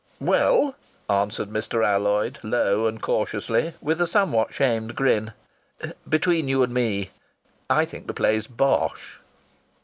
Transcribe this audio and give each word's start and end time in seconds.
"Well," 0.19 0.75
answered 1.11 1.49
Mr. 1.53 1.85
Alloyd, 1.85 2.39
low 2.41 2.87
and 2.87 2.99
cautiously, 2.99 3.75
with 3.81 4.01
a 4.01 4.07
somewhat 4.07 4.51
shamed 4.51 4.95
grin, 4.95 5.33
"between 6.09 6.47
you 6.47 6.63
and 6.63 6.73
me 6.73 7.11
I 7.69 7.85
think 7.85 8.07
the 8.07 8.13
play's 8.15 8.47
bosh." 8.47 9.19